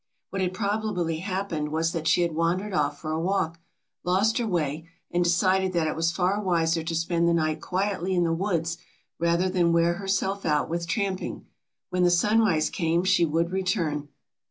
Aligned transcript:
What 0.31 0.41
had 0.41 0.55
probably 0.55 1.17
happened 1.19 1.69
was 1.69 1.91
that 1.91 2.07
she 2.07 2.23
had 2.23 2.33
wandered 2.33 2.73
off 2.73 2.97
for 2.99 3.11
a 3.11 3.19
walk, 3.19 3.59
lost 4.03 4.39
her 4.39 4.47
way 4.47 4.89
and 5.11 5.23
decided 5.23 5.73
that 5.73 5.85
it 5.85 5.95
was 5.95 6.11
far 6.11 6.41
wiser 6.41 6.81
to 6.81 6.95
spend 6.95 7.27
the 7.27 7.35
night 7.35 7.61
quietly 7.61 8.15
in 8.15 8.23
the 8.23 8.33
woods 8.33 8.79
rather 9.19 9.47
than 9.47 9.73
wear 9.73 9.99
herself 9.99 10.43
out 10.43 10.69
with 10.69 10.87
tramping. 10.87 11.45
When 11.91 12.01
the 12.01 12.09
sunrise 12.09 12.71
came 12.71 13.03
she 13.03 13.25
would 13.25 13.51
return. 13.51 14.09